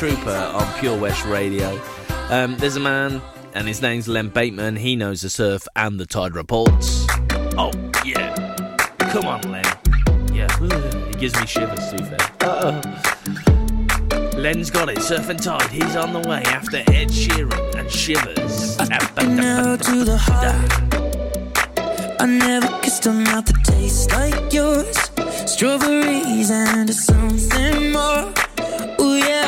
Trooper 0.01 0.51
on 0.55 0.65
Pure 0.79 0.97
West 0.97 1.23
Radio. 1.25 1.79
Um, 2.31 2.57
there's 2.57 2.75
a 2.75 2.79
man, 2.79 3.21
and 3.53 3.67
his 3.67 3.83
name's 3.83 4.07
Len 4.07 4.29
Bateman. 4.29 4.75
He 4.75 4.95
knows 4.95 5.21
the 5.21 5.29
surf 5.29 5.67
and 5.75 5.99
the 5.99 6.07
tide 6.07 6.33
reports. 6.33 7.05
Oh, 7.55 7.69
yeah. 8.03 8.33
Come 8.97 9.27
on, 9.27 9.41
Len. 9.51 9.63
Yeah, 10.33 10.47
he 11.05 11.13
gives 11.19 11.39
me 11.39 11.45
shivers, 11.45 11.91
too 11.91 11.97
be 11.97 12.05
fair. 12.05 12.17
Uh-oh. 12.41 12.81
Len's 14.39 14.71
got 14.71 14.89
it. 14.89 15.03
Surf 15.03 15.29
and 15.29 15.39
tide. 15.39 15.69
He's 15.69 15.95
on 15.95 16.13
the 16.13 16.27
way 16.27 16.41
after 16.45 16.77
Ed 16.77 17.09
Sheeran 17.09 17.75
and 17.75 17.91
Shivers. 17.91 18.79
Now 18.79 19.75
to 19.75 20.03
the 20.03 20.17
heart. 20.17 20.71
I 22.19 22.25
never 22.25 22.69
kissed 22.81 23.05
a 23.05 23.13
mouth 23.13 23.45
that 23.45 23.63
tastes 23.65 24.11
like 24.11 24.51
yours. 24.51 24.97
Strawberries 25.45 26.49
and 26.49 26.91
something 26.91 27.91
more. 27.91 28.33
Oh 28.97 29.15
yeah. 29.15 29.40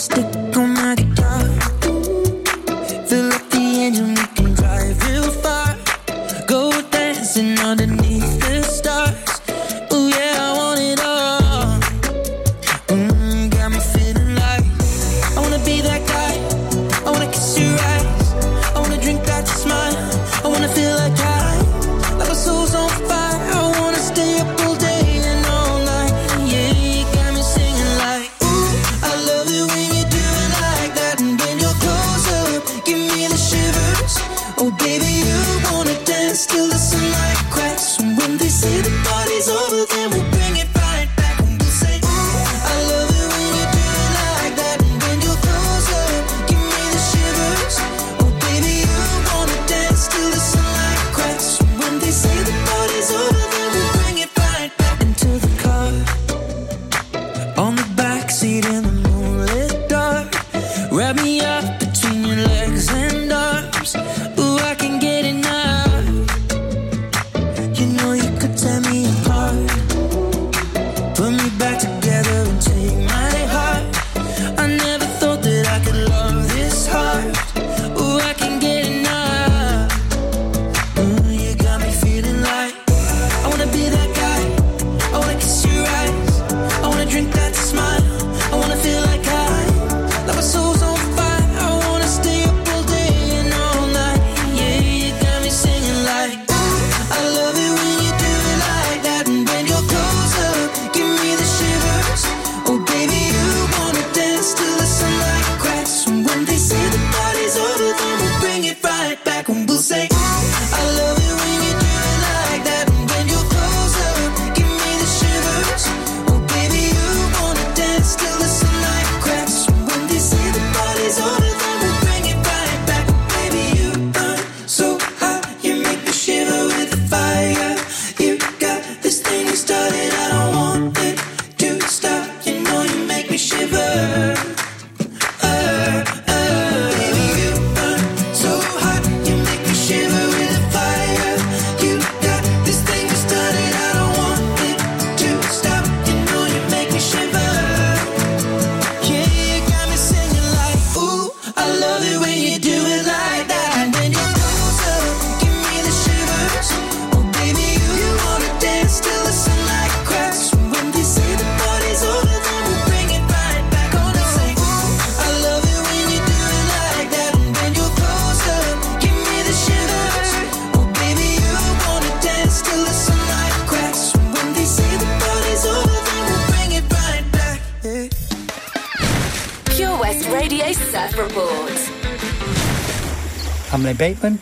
stick 0.00 0.39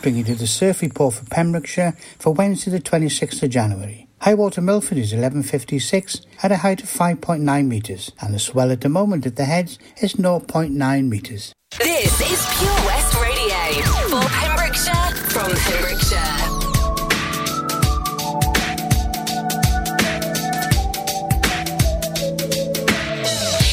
bringing 0.09 0.25
you 0.25 0.33
the 0.33 0.47
surf 0.47 0.81
report 0.81 1.13
for 1.13 1.25
Pembrokeshire 1.25 1.93
for 2.17 2.33
Wednesday 2.33 2.71
the 2.71 2.79
26th 2.79 3.43
of 3.43 3.51
January. 3.51 4.07
High 4.21 4.33
water 4.33 4.59
Milford 4.59 4.97
is 4.97 5.13
11.56 5.13 6.25
at 6.41 6.51
a 6.51 6.57
height 6.57 6.81
of 6.81 6.89
5.9 6.89 7.67
metres 7.67 8.11
and 8.19 8.33
the 8.33 8.39
swell 8.39 8.71
at 8.71 8.81
the 8.81 8.89
moment 8.89 9.27
at 9.27 9.35
the 9.35 9.45
heads 9.45 9.77
is 10.01 10.13
0.9 10.13 11.07
metres. 11.07 11.53
This 11.77 12.21
is 12.21 12.43
Pure 12.57 12.73
West 12.87 13.13
Radio 13.21 13.83
for 14.09 14.27
Pembrokeshire 14.29 15.13
from 15.29 15.51
Pembrokeshire. 15.51 16.69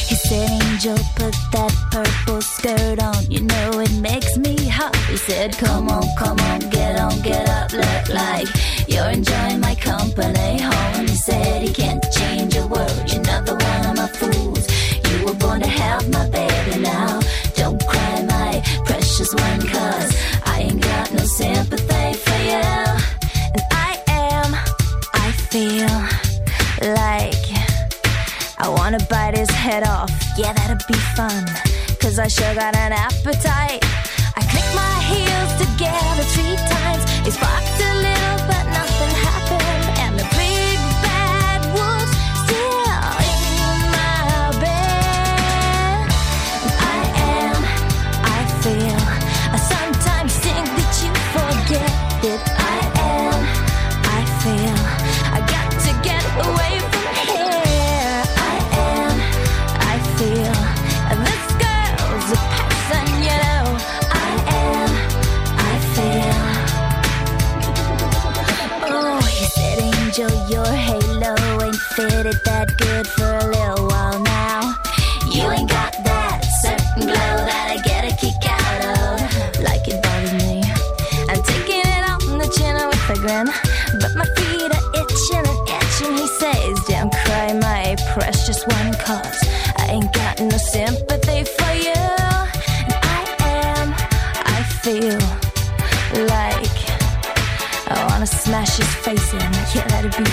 He 0.07 0.35
Angel, 0.35 0.97
put 1.15 1.33
that 1.53 1.66
Come 5.37 5.87
on, 5.89 6.03
come 6.17 6.39
on, 6.39 6.59
get 6.71 6.99
on, 6.99 7.21
get 7.21 7.47
up, 7.47 7.71
look 7.71 8.09
like 8.09 8.47
you're 8.87 9.07
enjoying 9.07 9.59
my 9.59 9.75
company. 9.75 10.57
Homie 10.57 11.09
said 11.09 11.61
he 11.61 11.71
can't 11.71 12.03
change 12.11 12.55
a 12.55 12.65
word. 12.65 13.03
You're 13.05 13.21
not 13.21 13.45
the 13.45 13.53
one 13.53 13.85
of 13.85 13.95
my 13.97 14.07
fools. 14.07 14.67
You 15.07 15.25
were 15.25 15.35
born 15.35 15.61
to 15.61 15.67
have 15.67 16.09
my 16.09 16.27
baby 16.29 16.79
now. 16.81 17.19
Don't 17.53 17.79
cry, 17.85 18.23
my 18.23 18.63
precious 18.83 19.33
one, 19.35 19.61
cause 19.61 20.11
I 20.43 20.61
ain't 20.69 20.81
got 20.81 21.13
no 21.13 21.23
sympathy 21.23 22.13
for 22.17 22.39
you. 22.51 22.67
And 23.53 23.63
I 23.71 24.01
am, 24.07 24.55
I 25.13 25.31
feel 25.51 25.97
like 26.93 27.45
I 28.57 28.67
wanna 28.67 28.99
bite 29.07 29.37
his 29.37 29.51
head 29.51 29.83
off. 29.83 30.11
Yeah, 30.35 30.53
that'd 30.53 30.81
be 30.87 30.95
fun. 31.15 31.45
Cause 31.99 32.17
I 32.17 32.27
sure 32.27 32.55
got 32.55 32.75
an 32.75 32.91
appetite 32.91 33.83
together 35.57 36.23
three 36.23 36.55
times. 36.55 37.03
It's 37.27 37.37
fucked 37.37 37.81
a 37.81 37.95
little. 37.95 38.16
angel, 70.19 70.47
your 70.47 70.65
halo 70.65 71.35
ain't 71.61 71.75
fitted 71.75 72.39
that 72.45 72.75
good 72.77 73.07
for 73.07 73.46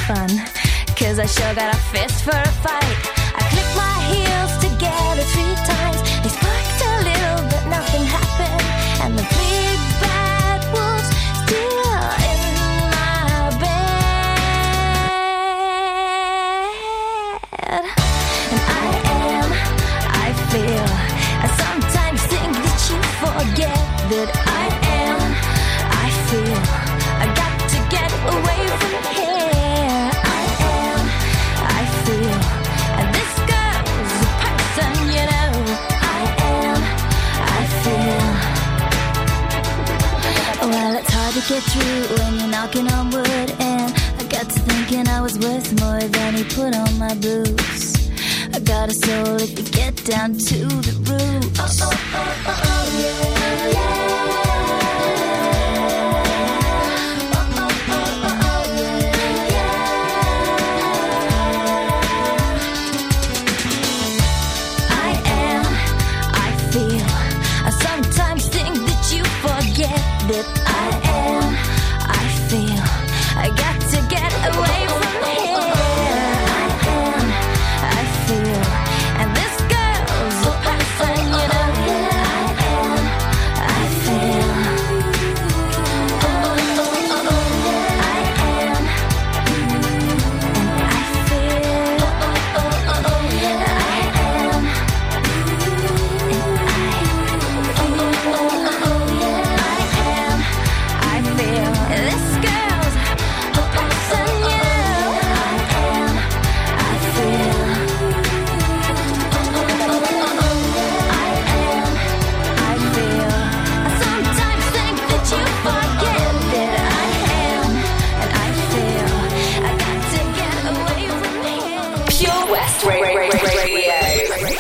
fun. 0.07 0.29
Cause 0.97 1.19
I 1.19 1.27
sure 1.27 1.55
got 1.55 1.75
a 1.75 1.79
fist 1.91 2.25
for 2.25 2.37
a 2.37 2.53
fight. 2.63 3.14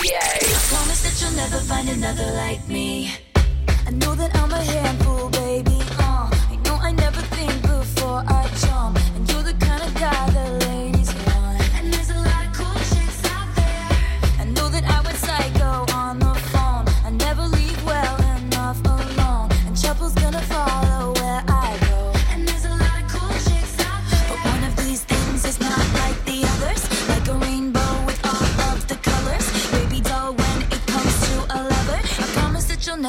Promise 0.06 1.02
that 1.02 1.22
you'll 1.22 1.34
never 1.34 1.56
find 1.60 1.88
another 1.88 2.30
like 2.32 2.68
me. 2.68 3.10
I 3.86 3.90
know 3.90 4.14
that 4.14 4.36
I'm 4.36 4.52
a 4.52 4.62
handful, 4.62 5.30
baby. 5.30 5.80
Uh, 5.98 6.28
I 6.30 6.58
know 6.66 6.74
I 6.74 6.92
never 6.92 7.22
think 7.22 7.62
before 7.62 8.22
I 8.26 8.46
jump. 8.60 9.13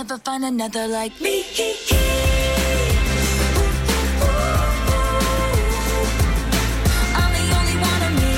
Never 0.08 0.22
find 0.22 0.46
another 0.46 0.88
like 0.88 1.20
me. 1.20 1.44
I'm 7.20 7.32
the 7.34 7.46
only 7.58 7.76
one 7.92 8.02
of 8.08 8.14
me. 8.22 8.36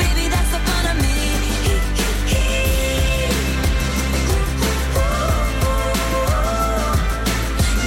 Baby, 0.00 0.24
that's 0.32 0.50
the 0.54 0.60
fun 0.68 0.84
of 0.92 0.96
me. 1.04 1.16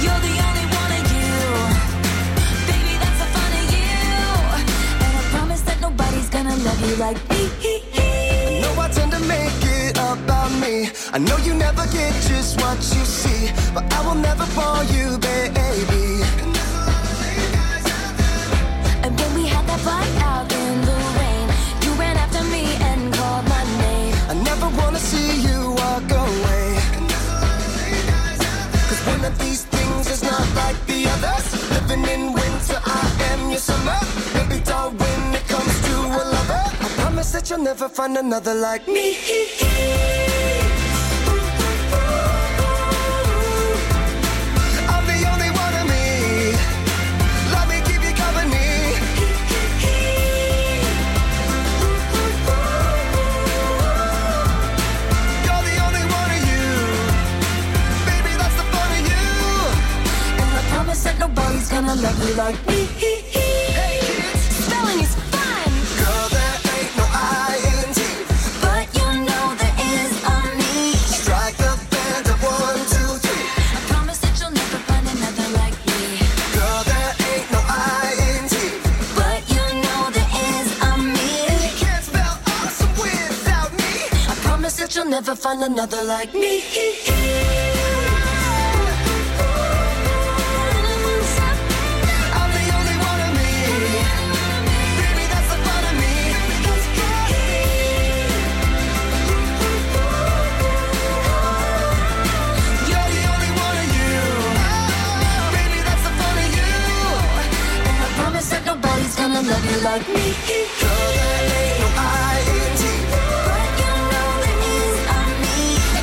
You're 0.04 0.22
the 0.28 0.34
only 0.46 0.66
one 0.78 0.92
of 0.98 1.04
you. 1.16 1.32
Baby, 2.70 2.94
that's 3.02 3.18
the 3.22 3.28
fun 3.34 3.52
of 3.60 3.66
you. 3.74 3.90
And 5.04 5.12
I 5.18 5.22
promise 5.34 5.62
that 5.62 5.78
nobody's 5.80 6.28
gonna 6.30 6.56
love 6.56 6.80
you 6.88 6.94
like 6.96 7.18
I 11.10 11.16
know 11.16 11.38
you 11.38 11.54
never 11.54 11.86
get 11.86 12.12
just 12.28 12.60
what 12.60 12.76
you 12.76 13.04
see, 13.04 13.50
but 13.72 13.90
I 13.94 14.06
will 14.06 14.14
never 14.14 14.44
fall 14.44 14.84
you, 14.84 15.16
baby. 15.16 16.20
And 19.02 19.18
when 19.18 19.34
we 19.34 19.46
had 19.46 19.64
that 19.68 19.80
fight 19.80 20.16
out 20.20 20.52
in 20.52 20.74
the 20.84 20.98
rain, 21.16 21.46
you 21.82 21.92
ran 21.98 22.16
after 22.18 22.44
me 22.52 22.76
and 22.90 23.12
called 23.14 23.48
my 23.48 23.64
name. 23.80 24.14
I 24.28 24.34
never 24.34 24.68
wanna 24.76 24.98
see 24.98 25.40
you 25.48 25.72
walk 25.80 26.10
away. 26.12 26.76
Cause 28.88 29.00
one 29.08 29.24
of 29.24 29.34
these 29.38 29.64
things 29.64 30.10
is 30.10 30.22
not 30.22 30.46
like 30.54 30.76
the 30.84 31.08
others. 31.08 31.46
Living 31.72 32.04
in 32.04 32.34
winter, 32.34 32.80
I 32.84 33.00
am 33.32 33.48
your 33.48 33.60
summer. 33.60 33.98
Baby 34.34 34.60
doll, 34.62 34.90
when 34.90 35.34
it 35.34 35.48
comes 35.48 35.74
to 35.88 35.94
a 36.20 36.22
lover, 36.36 36.64
I 36.84 36.88
promise 37.00 37.32
that 37.32 37.48
you'll 37.48 37.64
never 37.64 37.88
find 37.88 38.18
another 38.18 38.52
like 38.52 38.86
me. 38.86 39.16
nobody's 62.02 62.02
gonna 62.02 62.02
love 62.02 62.28
you 62.28 62.34
like 62.34 62.66
me. 62.66 62.84
Hey 62.84 63.98
kids, 64.00 64.40
Spelling 64.64 65.00
is 65.00 65.14
fun, 65.14 65.70
girl, 65.98 66.28
there 66.30 66.58
ain't 66.78 66.96
no 66.96 67.04
I 67.10 67.58
in 67.72 67.94
T. 67.94 68.00
but 68.62 68.86
you 68.98 69.08
know 69.26 69.54
there 69.58 69.76
is 69.78 70.12
a 70.24 70.36
me. 70.58 70.92
Strike 70.94 71.56
the 71.56 71.72
band 71.90 72.26
of 72.28 72.38
one, 72.42 72.78
two, 72.92 73.10
three. 73.24 73.46
I 73.76 73.80
promise 73.90 74.18
that 74.20 74.34
you'll 74.40 74.50
never 74.50 74.78
find 74.88 75.06
another 75.08 75.48
like 75.58 75.76
me. 75.86 76.18
Girl, 76.54 76.82
there 76.90 77.14
ain't 77.30 77.50
no 77.50 77.60
I 77.66 78.14
in 78.30 78.48
T. 78.48 78.54
But 79.18 79.40
you 79.48 79.64
know 79.84 80.00
there 80.16 80.32
is 80.50 80.68
a 80.82 80.92
me. 80.98 81.30
Can't 81.82 82.04
spell 82.04 82.38
awesome 82.46 82.94
without 83.02 83.72
me. 83.72 83.92
I 84.28 84.34
promise 84.46 84.76
that 84.76 84.94
you'll 84.94 85.06
never 85.10 85.34
find 85.34 85.62
another 85.62 86.02
like 86.04 86.32
me. 86.34 86.62
Gonna 109.42 109.52
love 109.52 109.70
you 109.70 109.80
like 109.82 110.08
me. 110.08 110.34
No. 110.82 110.94
But 111.94 112.18
you 112.50 112.64
me. 115.42 115.56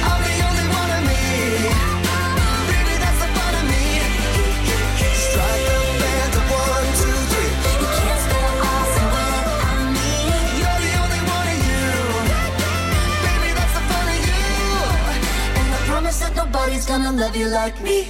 I'm 0.08 0.20
the 0.24 0.36
only 0.48 0.68
one 0.80 0.92
of 0.96 1.04
me. 1.10 1.20
Baby, 2.72 2.96
that's 3.04 3.20
the 3.20 3.30
fun 3.36 3.54
of 3.60 3.66
me. 3.72 3.84
Strike 5.26 5.66
one, 6.48 6.88
two, 7.00 7.18
three. 7.32 7.52
You 7.82 7.90
can't 8.00 8.22
the 10.86 10.94
only 11.04 11.22
one 11.36 11.48
of 11.54 11.60
you. 11.68 11.84
Baby, 13.26 13.50
that's 13.58 13.74
the 13.76 13.84
fun 13.90 14.06
of 14.16 14.20
you. 14.30 14.44
And 15.60 15.68
I 15.76 15.80
promise 15.88 16.18
that 16.20 16.34
nobody's 16.36 16.86
gonna 16.86 17.12
love 17.12 17.36
you 17.36 17.48
like 17.48 17.82
me. 17.82 18.08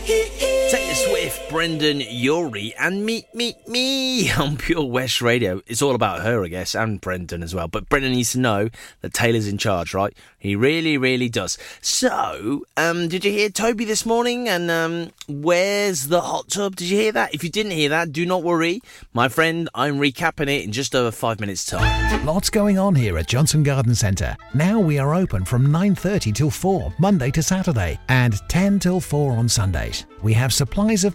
Taylor 0.70 0.94
Swift, 1.26 1.50
Brendon 1.50 2.04
Urie, 2.08 2.76
and 2.78 3.04
me, 3.04 3.26
me, 3.34 3.56
me 3.66 4.32
on 4.40 4.58
Pure 4.58 4.86
West 4.86 5.24
Radio. 5.24 5.60
It's 5.66 5.82
all 5.82 5.96
about 5.96 6.22
her, 6.22 6.46
I 6.46 6.50
guess, 6.50 6.76
and 6.76 7.02
Brendon 7.02 7.42
as 7.42 7.56
well. 7.56 7.68
But 7.68 7.90
Brendon 7.90 8.12
needs 8.12 8.34
to 8.34 8.40
know 8.40 8.70
that 9.02 9.16
Taylor's 9.16 9.48
in 9.48 9.58
charge, 9.58 9.96
right? 9.96 10.16
He 10.38 10.56
really, 10.56 11.00
really 11.00 11.28
does. 11.28 11.58
So, 11.82 12.66
um, 12.78 13.08
did 13.08 13.26
you 13.26 13.32
hear 13.32 13.50
Toby 13.50 13.86
this 13.86 14.06
morning? 14.06 14.48
And 14.48 14.70
um, 14.70 15.10
where's 15.28 16.10
the 16.10 16.22
hot 16.22 16.50
tub? 16.50 16.76
Did 16.76 16.90
you 16.90 16.98
hear 17.00 17.12
that? 17.14 17.34
If 17.34 17.44
you 17.44 17.50
didn't 17.50 17.72
hear 17.72 17.90
that, 17.90 18.12
do 18.12 18.24
not 18.28 18.44
worry, 18.44 18.82
my 19.12 19.28
friend. 19.28 19.68
I'm 19.74 19.98
recapping 19.98 20.48
it 20.48 20.64
in 20.64 20.72
just 20.72 20.94
over 20.94 21.10
five 21.10 21.40
minutes' 21.40 21.66
time. 21.66 22.24
Lots 22.24 22.52
going 22.52 22.78
on 22.78 22.94
here 22.94 23.18
at 23.18 23.28
Johnston 23.28 23.64
Garden 23.64 23.96
Centre. 23.96 24.38
Now 24.54 24.80
we 24.80 25.00
are 25.00 25.16
open 25.16 25.44
from 25.44 25.72
9:30 25.72 26.32
till 26.36 26.52
4 26.52 26.94
Monday 27.00 27.32
to 27.32 27.42
Saturday 27.42 28.00
and 28.10 28.40
10 28.48 28.78
till 28.78 29.00
4 29.00 29.32
on 29.32 29.50
Sundays. 29.50 30.06
We 30.22 30.34
have 30.34 30.54
supplies 30.54 31.04
of 31.04 31.15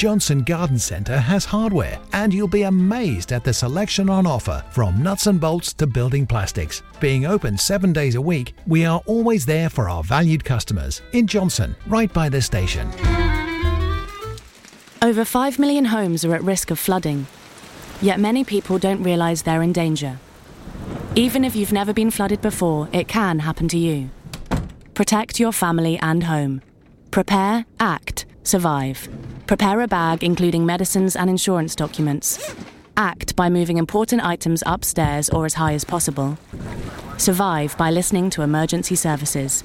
Johnston 0.00 0.44
Garden 0.44 0.78
Centre 0.78 1.20
has 1.20 1.44
hardware, 1.44 1.98
and 2.14 2.32
you'll 2.32 2.48
be 2.48 2.62
amazed 2.62 3.32
at 3.32 3.44
the 3.44 3.52
selection 3.52 4.08
on 4.08 4.26
offer 4.26 4.64
from 4.70 5.02
nuts 5.02 5.26
and 5.26 5.38
bolts 5.38 5.74
to 5.74 5.86
building 5.86 6.26
plastics. 6.26 6.82
Being 7.00 7.26
open 7.26 7.58
seven 7.58 7.92
days 7.92 8.14
a 8.14 8.20
week, 8.20 8.54
we 8.66 8.86
are 8.86 9.02
always 9.04 9.44
there 9.44 9.68
for 9.68 9.90
our 9.90 10.02
valued 10.02 10.42
customers 10.42 11.02
in 11.12 11.26
Johnston, 11.26 11.76
right 11.86 12.10
by 12.14 12.30
the 12.30 12.40
station. 12.40 12.90
Over 15.02 15.22
5 15.22 15.58
million 15.58 15.84
homes 15.84 16.24
are 16.24 16.34
at 16.34 16.44
risk 16.44 16.70
of 16.70 16.78
flooding, 16.78 17.26
yet 18.00 18.18
many 18.18 18.42
people 18.42 18.78
don't 18.78 19.02
realise 19.02 19.42
they're 19.42 19.60
in 19.60 19.74
danger. 19.74 20.18
Even 21.14 21.44
if 21.44 21.54
you've 21.54 21.74
never 21.74 21.92
been 21.92 22.10
flooded 22.10 22.40
before, 22.40 22.88
it 22.90 23.06
can 23.06 23.40
happen 23.40 23.68
to 23.68 23.76
you. 23.76 24.08
Protect 24.94 25.38
your 25.38 25.52
family 25.52 25.98
and 25.98 26.24
home. 26.24 26.62
Prepare, 27.10 27.66
act, 27.78 28.24
survive. 28.42 29.08
Prepare 29.46 29.80
a 29.80 29.88
bag 29.88 30.22
including 30.24 30.66
medicines 30.66 31.16
and 31.16 31.30
insurance 31.30 31.74
documents. 31.74 32.54
Act 32.96 33.36
by 33.36 33.48
moving 33.48 33.78
important 33.78 34.24
items 34.24 34.62
upstairs 34.66 35.30
or 35.30 35.46
as 35.46 35.54
high 35.54 35.74
as 35.74 35.84
possible. 35.84 36.38
Survive 37.18 37.76
by 37.76 37.90
listening 37.90 38.30
to 38.30 38.42
emergency 38.42 38.94
services. 38.94 39.64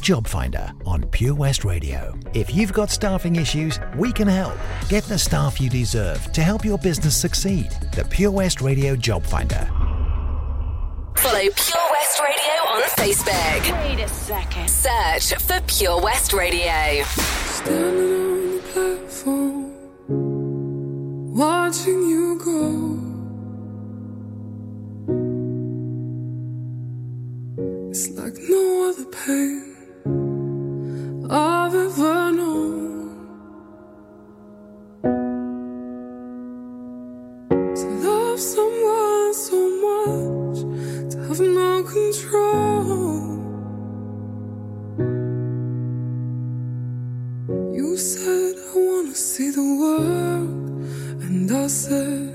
Job 0.00 0.26
Finder 0.26 0.72
on 0.86 1.04
Pure 1.08 1.34
West 1.34 1.64
Radio. 1.64 2.18
If 2.34 2.52
you've 2.54 2.72
got 2.72 2.90
staffing 2.90 3.36
issues, 3.36 3.78
we 3.96 4.12
can 4.12 4.26
help. 4.26 4.58
Get 4.88 5.04
the 5.04 5.18
staff 5.18 5.60
you 5.60 5.70
deserve 5.70 6.32
to 6.32 6.42
help 6.42 6.64
your 6.64 6.78
business 6.78 7.16
succeed. 7.16 7.70
The 7.94 8.04
Pure 8.04 8.32
West 8.32 8.60
Radio 8.60 8.96
Job 8.96 9.24
Finder. 9.24 9.70
Follow 11.16 11.40
Pure 11.40 11.90
West 11.92 12.20
Radio 12.20 12.54
on 12.70 12.82
Facebook. 12.96 13.72
Wait 13.84 14.00
a 14.00 14.08
second. 14.08 14.68
Search 14.68 15.34
for 15.42 15.60
Pure 15.66 16.00
West 16.00 16.32
Radio. 16.32 17.04
Standing 17.04 18.12
on 18.12 18.56
the 18.56 18.62
platform, 18.72 19.74
watching 21.36 22.08
you 22.08 22.40
go. 22.42 22.99
It's 28.02 28.08
like 28.16 28.38
no 28.48 28.88
other 28.88 29.04
pain 29.04 29.76
I've 31.30 31.74
ever 31.74 32.32
known. 32.32 33.10
To 37.78 37.86
love 38.08 38.40
someone 38.40 39.34
so 39.34 39.58
much, 39.84 40.58
to 41.10 41.16
have 41.28 41.40
no 41.40 41.82
control. 41.82 43.18
You 47.74 47.98
said 47.98 48.54
I 48.56 48.78
wanna 48.78 49.14
see 49.14 49.50
the 49.50 49.68
world, 49.82 50.70
and 51.24 51.52
I 51.52 51.66
said 51.66 52.29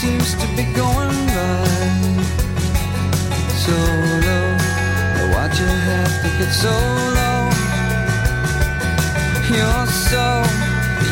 seems 0.00 0.34
to 0.34 0.46
be 0.56 0.64
going 0.72 1.20
right. 1.36 2.24
So 3.64 3.76
low, 4.26 4.48
why'd 5.30 5.52
you 5.60 5.72
have 5.90 6.14
to 6.22 6.28
get 6.38 6.52
so 6.64 6.72
low? 7.18 7.40
You're 9.52 9.86
so, 10.08 10.24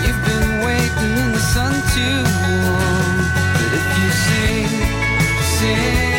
you've 0.04 0.22
been 0.30 0.50
waiting 0.64 1.12
in 1.22 1.32
the 1.36 1.44
sun 1.52 1.74
too 1.96 2.20
long. 2.64 3.16
But 3.58 3.70
if 3.78 3.86
you 3.98 4.10
sing, 4.24 4.70
sing, 5.58 6.17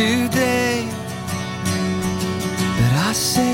today. 0.00 0.88
But 2.78 2.92
I 3.08 3.12
say 3.12 3.49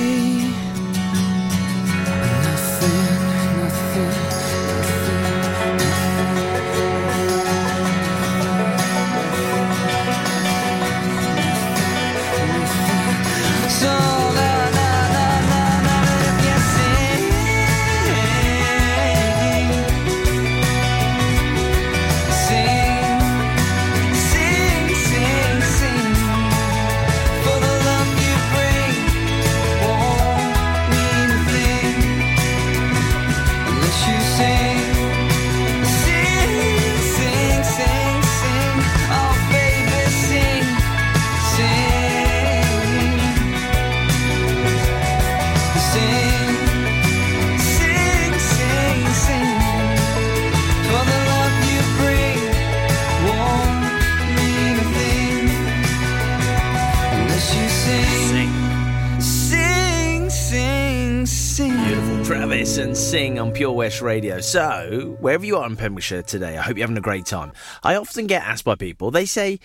And 62.67 62.97
Sing 62.97 63.39
on 63.39 63.53
Pure 63.53 63.73
West 63.73 64.03
Radio. 64.03 64.41
So, 64.41 65.17
wherever 65.21 65.47
you 65.47 65.57
are 65.57 65.67
in 65.67 65.77
Pembrokeshire 65.77 66.23
today, 66.23 66.59
I 66.59 66.63
hope 66.63 66.77
you're 66.77 66.83
having 66.83 66.99
a 66.99 67.01
great 67.01 67.25
time. 67.25 67.53
I 67.85 67.95
often 67.95 68.27
get 68.27 68.43
asked 68.43 68.65
by 68.65 68.75
people, 68.75 69.13
they 69.13 69.25
say, 69.25 69.61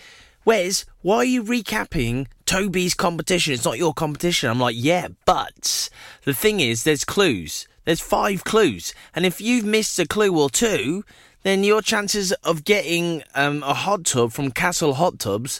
Wes, 0.45 0.86
why 1.02 1.18
are 1.18 1.26
you 1.26 1.43
recapping 1.43 2.28
Toby's 2.45 2.93
competition? 2.93 3.54
It's 3.54 3.66
not 3.66 3.80
your 3.80 3.95
competition. 3.95 4.52
I'm 4.52 4.60
like, 4.60 4.76
yeah, 4.78 5.08
but 5.26 5.89
the 6.26 6.34
thing 6.36 6.60
is, 6.60 6.84
there's 6.84 7.04
clues. 7.04 7.68
There's 7.86 7.99
five 7.99 8.43
clues. 8.43 8.93
And 9.16 9.26
if 9.26 9.41
you've 9.41 9.66
missed 9.66 9.97
a 9.97 10.06
clue 10.06 10.39
or 10.39 10.52
two, 10.52 11.04
then 11.41 11.64
your 11.64 11.82
chances 11.82 12.32
of 12.43 12.64
getting 12.64 13.24
um, 13.34 13.64
a 13.64 13.74
hot 13.74 14.06
tub 14.06 14.32
from 14.32 14.52
Castle 14.52 14.93
Hot 14.93 15.18
Tubs 15.18 15.60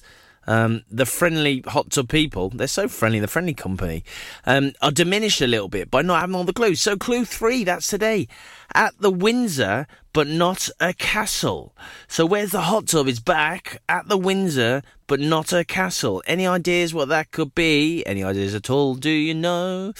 um, 0.52 0.84
the 0.92 1.06
friendly 1.06 1.64
hot 1.66 1.92
tub 1.92 2.10
people, 2.10 2.50
they're 2.50 2.68
so 2.68 2.90
friendly, 2.90 3.22
the 3.22 3.28
friendly 3.30 3.54
company, 3.54 4.04
um, 4.46 4.74
are 4.82 4.92
diminished 4.92 5.40
a 5.40 5.48
little 5.48 5.70
bit 5.70 5.90
by 5.90 6.02
not 6.02 6.20
having 6.20 6.36
all 6.36 6.44
the 6.44 6.52
clues. 6.52 6.82
So, 6.82 6.98
clue 6.98 7.24
three, 7.24 7.64
that's 7.64 7.88
today. 7.88 8.28
At 8.74 9.00
the 9.00 9.12
Windsor, 9.12 9.88
but 10.12 10.28
not 10.28 10.68
a 10.82 10.94
castle. 10.94 11.74
So, 12.10 12.26
where's 12.26 12.52
the 12.52 12.64
hot 12.64 12.88
tub? 12.88 13.08
Is 13.08 13.22
back 13.22 13.82
at 13.88 14.10
the 14.10 14.18
Windsor, 14.18 14.82
but 15.08 15.22
not 15.22 15.54
a 15.54 15.64
castle. 15.64 16.22
Any 16.28 16.46
ideas 16.46 16.94
what 16.94 17.08
that 17.08 17.32
could 17.32 17.56
be? 17.56 18.06
Any 18.06 18.22
ideas 18.22 18.54
at 18.54 18.70
all? 18.70 18.96
Do 18.96 19.10
you 19.10 19.34
know? 19.34 19.94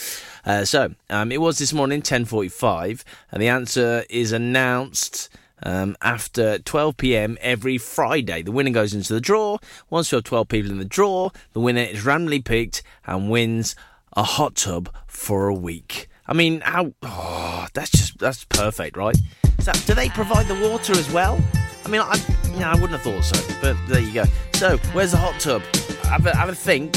Uh, 0.46 0.66
so, 0.66 0.94
um, 1.10 1.32
it 1.32 1.40
was 1.40 1.60
this 1.60 1.72
morning, 1.72 2.02
10.45, 2.02 3.04
and 3.32 3.42
the 3.42 3.48
answer 3.48 4.04
is 4.10 4.34
announced 4.34 5.30
um, 5.64 5.96
after 6.02 6.60
12 6.60 6.98
p.m. 6.98 7.38
every 7.42 7.78
Friday. 7.78 8.42
The 8.42 8.52
winner 8.52 8.72
goes 8.72 8.94
into 8.94 9.14
the 9.14 9.22
draw. 9.22 9.58
Once 9.90 10.12
you 10.12 10.18
have 10.18 10.24
12 10.24 10.48
people 10.48 10.72
in 10.72 10.78
the 10.78 10.86
draw, 10.86 11.30
the 11.54 11.60
winner 11.60 11.82
is 11.82 12.06
randomly 12.06 12.42
picked 12.42 12.84
and 13.06 13.30
wins 13.30 13.76
a 14.14 14.24
hot 14.24 14.56
tub 14.56 14.90
for 15.08 15.48
a 15.48 15.54
week. 15.54 16.08
I 16.28 16.34
mean, 16.34 16.62
how? 16.62 16.94
Oh, 17.04 17.68
that's 17.74 17.92
just 17.92 18.20
that's 18.20 18.46
perfect, 18.46 18.96
right? 18.96 19.18
So, 19.60 19.72
do 19.86 19.94
they 19.94 20.10
provide 20.10 20.48
the 20.48 20.70
water 20.70 20.94
as 20.94 21.12
well? 21.12 21.40
I 21.86 21.90
mean, 21.90 22.02
I 22.02 22.16
you 22.56 22.64
I 22.64 22.74
wouldn't 22.76 22.92
have 22.92 23.02
thought 23.02 23.24
so, 23.24 23.56
but 23.62 23.76
there 23.88 24.00
you 24.02 24.14
go. 24.14 24.24
So, 24.54 24.78
where's 24.94 25.12
the 25.12 25.18
hot 25.18 25.40
tub? 25.40 25.62
Have 26.04 26.26
a, 26.26 26.36
have 26.36 26.50
a 26.50 26.56
think 26.56 26.96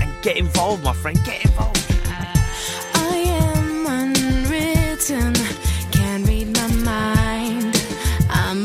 and 0.00 0.22
get 0.22 0.36
involved, 0.36 0.84
my 0.84 0.92
friend. 0.92 1.18
Get 1.24 1.44
involved. 1.44 1.81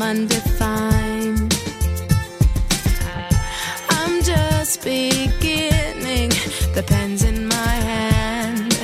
I'm 0.00 0.16
undefined. 0.16 1.52
I'm 3.90 4.22
just 4.22 4.84
beginning. 4.84 6.28
The 6.72 6.84
pen's 6.86 7.24
in 7.24 7.48
my 7.48 7.74
hand, 7.90 8.78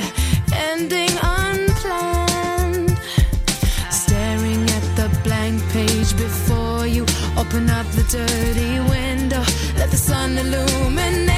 ending 0.51 1.15
unplanned. 1.23 2.99
Staring 3.89 4.63
at 4.63 4.85
the 4.97 5.09
blank 5.23 5.63
page 5.69 6.17
before 6.17 6.85
you. 6.85 7.05
Open 7.37 7.69
up 7.69 7.87
the 7.91 8.03
dirty 8.11 8.81
window, 8.89 9.43
let 9.77 9.91
the 9.91 9.97
sun 9.97 10.37
illuminate. 10.37 11.34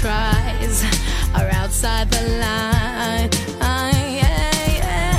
tries 0.00 0.82
are 1.34 1.50
outside 1.60 2.10
the 2.10 2.22
line. 2.44 3.28
Yeah, 3.60 4.70
yeah. 4.80 5.18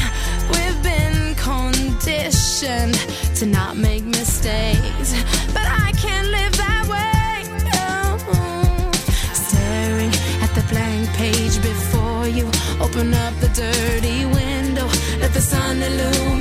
We've 0.53 0.81
been 0.81 1.35
conditioned 1.35 2.95
to 3.35 3.45
not 3.45 3.77
make 3.77 4.03
mistakes, 4.03 5.11
but 5.53 5.67
I 5.85 5.91
can't 6.03 6.29
live 6.37 6.53
that 6.65 6.83
way. 6.93 7.33
No. 7.69 8.17
Staring 9.33 10.13
at 10.41 10.51
the 10.57 10.65
blank 10.71 11.09
page 11.09 11.61
before 11.61 12.27
you, 12.27 12.47
open 12.81 13.13
up 13.13 13.33
the 13.39 13.51
dirty 13.53 14.25
window, 14.25 14.87
let 15.19 15.31
the 15.33 15.41
sun 15.41 15.83
illuminate. 15.83 16.40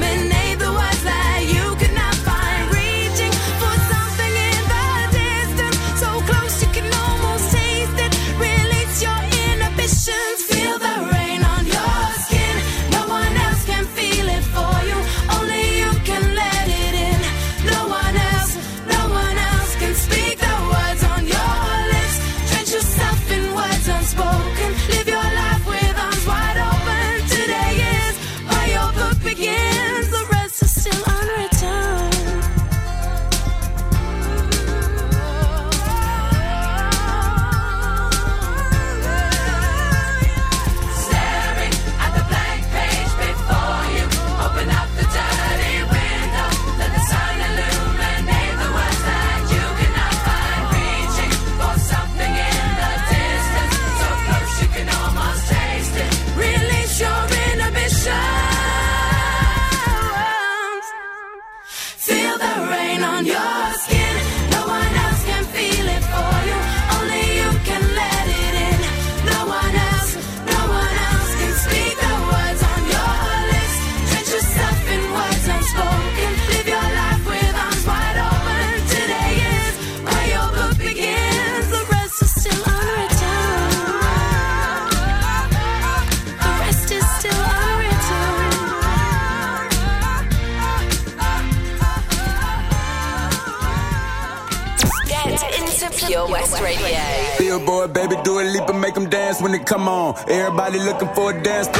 Probably 100.70 100.86
looking 100.86 101.08
for 101.16 101.30
a 101.32 101.42
dance. 101.42 101.79